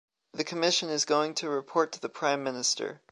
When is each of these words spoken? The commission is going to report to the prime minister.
The 0.33 0.43
commission 0.43 0.89
is 0.89 1.05
going 1.05 1.35
to 1.35 1.49
report 1.51 1.91
to 1.91 1.99
the 2.01 2.09
prime 2.09 2.43
minister. 2.43 3.01